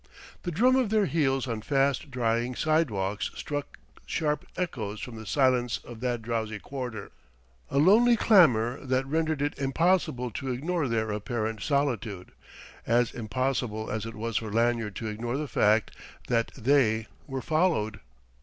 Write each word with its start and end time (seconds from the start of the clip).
The 0.41 0.49
drum 0.49 0.75
of 0.77 0.89
their 0.89 1.05
heels 1.05 1.45
on 1.47 1.61
fast 1.61 2.09
drying 2.09 2.55
sidewalks 2.55 3.29
struck 3.35 3.77
sharp 4.07 4.47
echoes 4.57 4.99
from 4.99 5.15
the 5.15 5.27
silence 5.27 5.77
of 5.83 5.99
that 5.99 6.23
drowsy 6.23 6.57
quarter, 6.57 7.11
a 7.69 7.77
lonely 7.77 8.17
clamour 8.17 8.83
that 8.83 9.05
rendered 9.05 9.43
it 9.43 9.59
impossible 9.59 10.31
to 10.31 10.51
ignore 10.51 10.87
their 10.87 11.11
apparent 11.11 11.61
solitude 11.61 12.31
as 12.87 13.13
impossible 13.13 13.91
as 13.91 14.07
it 14.07 14.15
was 14.15 14.37
for 14.37 14.51
Lanyard 14.51 14.95
to 14.95 15.07
ignore 15.07 15.37
the 15.37 15.47
fact 15.47 15.91
that 16.27 16.51
they 16.57 17.05
were 17.27 17.43
followed. 17.43 17.99